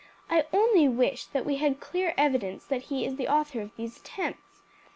I 0.31 0.47
only 0.51 0.87
wish 0.89 1.25
that 1.25 1.45
we 1.45 1.57
had 1.57 1.79
clear 1.79 2.15
evidence 2.17 2.65
that 2.65 2.81
he 2.85 3.05
is 3.05 3.17
the 3.17 3.27
author 3.27 3.61
of 3.61 3.69
these 3.75 3.97
attempts. 3.97 4.63